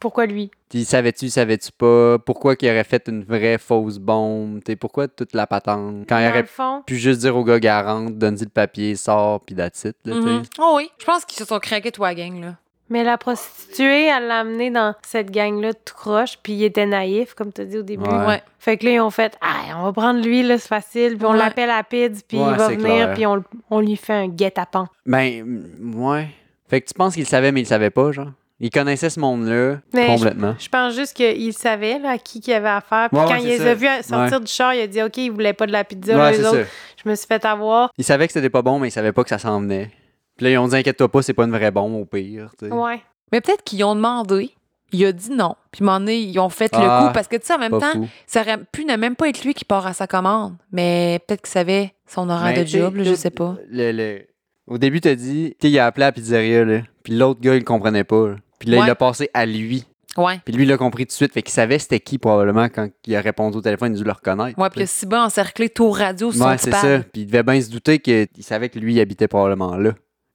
[0.00, 0.50] Pourquoi lui?
[0.74, 2.18] Il savais-tu, savais-tu pas?
[2.18, 4.62] Pourquoi qu'il aurait fait une vraie fausse bombe?
[4.62, 6.04] T'sais, pourquoi toute la patente?
[6.08, 9.54] Quand il aurait fond, pu juste dire au gars garante, donne-y le papier, sort, puis
[9.54, 10.50] that's it, là, t'sais.
[10.58, 12.40] Oh oui, je pense qu'ils se sont craqués toi, gang.
[12.40, 12.56] Là.
[12.88, 17.34] Mais la prostituée, elle l'a amené dans cette gang-là tout croche, puis il était naïf,
[17.34, 18.08] comme tu as dit au début.
[18.08, 18.26] Ouais.
[18.26, 18.42] Ouais.
[18.58, 21.26] Fait que là, ils ont fait, ah, on va prendre lui, là, c'est facile, puis
[21.26, 21.38] on Ouais.
[21.38, 24.88] l'appelle à Pids, puis Ouais, il va venir, puis on, on lui fait un guet-apens.
[25.04, 25.62] Ben,
[25.94, 26.28] ouais.
[26.68, 28.28] Fait que tu penses qu'il savait, mais il savait pas, genre?
[28.58, 30.54] Il connaissait ce monde-là Mais complètement.
[30.58, 33.10] Je pense juste qu'il savait là, à qui il avait affaire.
[33.10, 34.44] Puis Ouais, quand ouais, il les a vus sortir Ouais.
[34.44, 36.62] du char, il a dit OK, il voulait pas de la pizza, Ouais, les autres.
[36.62, 36.68] ça.
[37.04, 37.90] Je me suis fait avoir.
[37.98, 39.90] Il savait que c'était pas bon, mais il savait pas que ça s'en venait.
[40.36, 42.70] Puis là, ils ont dit, inquiète-toi pas, c'est pas une vraie bombe, au pire, t'sais.
[42.70, 43.00] Ouais.
[43.32, 44.50] Mais peut-être qu'ils ont demandé.
[44.92, 45.56] Il a dit non.
[45.72, 47.12] Puis, à un moment donné, ils ont fait Ah, le coup.
[47.12, 48.06] Parce que, tu sais, en même temps, fou.
[48.26, 50.54] ça aurait pu ne même pas être lui qui part à sa commande.
[50.70, 53.56] Mais peut-être qu'il savait son horaire Ben, de job, là, je sais pas.
[53.68, 54.26] le- le-
[54.68, 56.80] Au début, t'as dit, tu sais, il a appelé à la pizzeria, là.
[57.02, 58.28] Puis l'autre gars, il le comprenait pas.
[58.28, 58.34] là.
[58.60, 58.84] Puis là, Ouais.
[58.84, 59.84] il l'a passé à lui.
[60.16, 60.40] Ouais.
[60.44, 61.32] Puis lui, il l'a compris tout de suite.
[61.32, 64.04] Fait qu'il savait c'était qui, probablement, quand il a répondu au téléphone, il a dû
[64.04, 64.58] le reconnaître.
[64.58, 66.98] Ouais, puis il a si bien encerclé tour radio sur Ouais, son c'est ça.
[67.12, 69.92] Puis il devait bien se douter qu'il savait que lui, il habitait probablement là.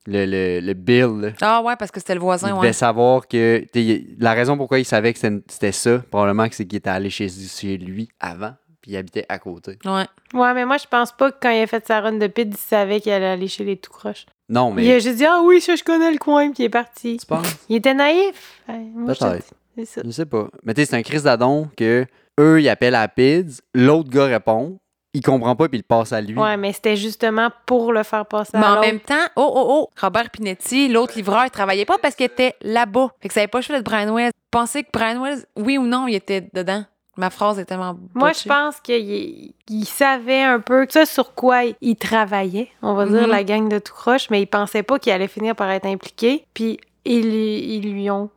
[0.07, 1.29] Le, le, le Bill, là.
[1.41, 2.73] Ah ouais, parce que c'était le Il voisin, devait ouais.
[2.73, 3.63] savoir que.
[3.75, 7.09] il- La raison pourquoi il savait que c'était ça, probablement que c'est qu'il était allé
[7.11, 9.77] chez, chez lui avant, puis il habitait à côté.
[9.85, 10.05] Ouais.
[10.33, 12.51] Ouais, mais moi, je pense pas que quand il a fait sa run de pid,
[12.53, 14.25] il savait qu'il allait aller chez les tout croches.
[14.49, 14.83] Non, mais.
[14.85, 17.17] Il a juste dit Ah oui, ça, je connais le coin, puis il est parti.
[17.17, 17.55] Tu penses?
[17.69, 18.59] Il était naïf.
[18.67, 19.53] Ouais, Peut-être.
[19.77, 20.49] Je sais pas.
[20.63, 22.05] Mais tu sais, c'est un crise d'adon que
[22.39, 24.79] eux, ils appellent à PIDS, l'autre gars répond,
[25.13, 26.35] il comprend pas, puis il passe à lui.
[26.37, 28.87] Ouais, mais c'était justement pour le faire passer Mais à en l'autre.
[28.87, 32.55] même temps, oh, oh, oh, Robert Pinetti, l'autre livreur, il travaillait pas parce qu'il était
[32.61, 33.09] là-bas.
[33.21, 34.31] Fait que ça n'avait pas le choix d'être Brian Wells.
[34.51, 36.85] Pensez que Brian Wells, oui ou non, il était dedans.
[37.17, 37.97] Ma phrase est tellement.
[38.15, 43.05] Moi, je pense qu'il il savait un peu ça sur quoi il travaillait, on va
[43.05, 43.29] dire, Mhm.
[43.29, 46.45] la gang de tout croche, mais il pensait pas qu'il allait finir par être impliqué.
[46.53, 48.29] Puis ils, ils lui ont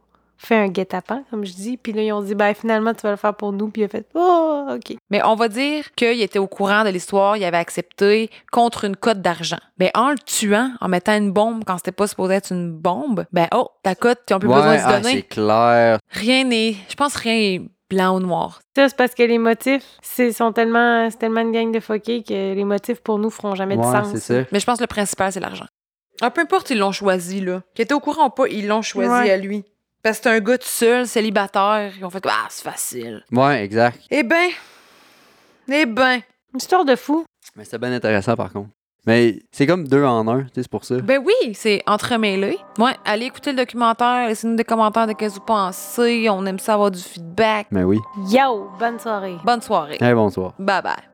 [0.46, 1.76] fait un guet-apens, comme je dis.
[1.76, 3.68] Puis là, ils ont dit, ben finalement, tu vas le faire pour nous.
[3.68, 4.96] Puis il a fait, oh, OK.
[5.10, 8.96] Mais on va dire qu'il était au courant de l'histoire, il avait accepté contre une
[8.96, 9.58] cote d'argent.
[9.78, 13.24] Ben, en le tuant, en mettant une bombe quand c'était pas supposé être une bombe,
[13.32, 15.14] ben, oh, ta cote, ils ont plus Ouais, besoin de se ah, donner.
[15.16, 15.98] c'est clair.
[16.10, 16.76] Rien n'est.
[16.88, 18.60] Je pense rien est blanc ou noir.
[18.74, 22.22] Ça, c'est parce que les motifs, c'est sont tellement, c'est tellement une gang de fuckés
[22.22, 24.08] que les motifs pour nous feront jamais de sens.
[24.12, 24.48] c'est ça.
[24.52, 25.66] Mais je pense que le principal, c'est l'argent.
[26.22, 27.62] Ah, peu importe, ils l'ont choisi, là.
[27.74, 29.30] Qu'ils étaient au courant ou pas, ils l'ont choisi Ouais.
[29.30, 29.64] à lui.
[30.04, 31.90] Parce que c'est un gars tout seul, célibataire.
[31.98, 33.24] Ils ont fait, ah, c'est facile.
[33.32, 34.00] Ouais, exact.
[34.10, 34.50] Eh ben.
[35.66, 36.20] Eh ben.
[36.52, 37.24] Une histoire de fou.
[37.56, 38.68] Mais c'est bien intéressant, par contre.
[39.06, 40.96] Mais c'est comme deux en un, tu sais, c'est pour ça.
[40.98, 42.58] Ben oui, c'est entremêlé.
[42.78, 46.28] Ouais, allez écouter le documentaire, laissez-nous des commentaires de ce que vous pensez.
[46.30, 47.66] On aime ça avoir du feedback.
[47.70, 47.98] Mais oui.
[48.30, 49.36] Yo, bonne soirée.
[49.44, 49.98] Bonne soirée.
[50.00, 50.52] Hey, bonsoir.
[50.58, 51.13] Bye bye.